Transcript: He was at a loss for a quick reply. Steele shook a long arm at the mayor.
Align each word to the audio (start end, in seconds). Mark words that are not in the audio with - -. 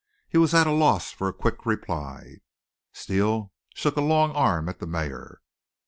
He 0.27 0.39
was 0.39 0.55
at 0.55 0.65
a 0.65 0.71
loss 0.71 1.11
for 1.11 1.27
a 1.27 1.31
quick 1.33 1.63
reply. 1.63 2.37
Steele 2.91 3.51
shook 3.75 3.97
a 3.97 4.01
long 4.01 4.31
arm 4.31 4.67
at 4.67 4.79
the 4.79 4.87
mayor. 4.87 5.41